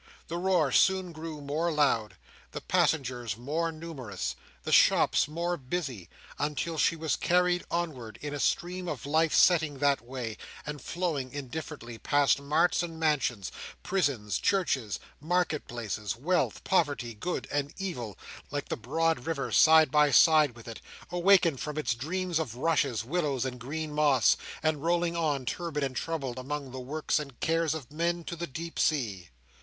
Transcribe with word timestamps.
The 0.29 0.37
roar 0.39 0.71
soon 0.71 1.11
grew 1.11 1.41
more 1.41 1.71
loud, 1.71 2.15
the 2.53 2.61
passengers 2.61 3.37
more 3.37 3.71
numerous, 3.71 4.35
the 4.63 4.71
shops 4.71 5.27
more 5.27 5.57
busy, 5.57 6.09
until 6.39 6.79
she 6.79 6.95
was 6.95 7.15
carried 7.15 7.63
onward 7.69 8.17
in 8.19 8.33
a 8.33 8.39
stream 8.39 8.87
of 8.87 9.05
life 9.05 9.31
setting 9.35 9.77
that 9.77 10.01
way, 10.01 10.39
and 10.65 10.81
flowing, 10.81 11.31
indifferently, 11.31 11.99
past 11.99 12.41
marts 12.41 12.81
and 12.81 12.99
mansions, 12.99 13.51
prisons, 13.83 14.39
churches, 14.39 14.99
market 15.19 15.67
places, 15.67 16.15
wealth, 16.15 16.63
poverty, 16.63 17.13
good, 17.13 17.47
and 17.51 17.71
evil, 17.77 18.17
like 18.49 18.69
the 18.69 18.75
broad 18.77 19.27
river 19.27 19.51
side 19.51 19.91
by 19.91 20.09
side 20.09 20.55
with 20.55 20.67
it, 20.67 20.81
awakened 21.11 21.59
from 21.59 21.77
its 21.77 21.93
dreams 21.93 22.39
of 22.39 22.55
rushes, 22.55 23.03
willows, 23.05 23.45
and 23.45 23.59
green 23.59 23.93
moss, 23.93 24.35
and 24.63 24.83
rolling 24.83 25.15
on, 25.15 25.45
turbid 25.45 25.83
and 25.83 25.95
troubled, 25.95 26.39
among 26.39 26.71
the 26.71 26.79
works 26.79 27.19
and 27.19 27.39
cares 27.39 27.75
of 27.75 27.91
men, 27.91 28.23
to 28.23 28.35
the 28.35 28.47
deep 28.47 28.79
sea. 28.79 29.29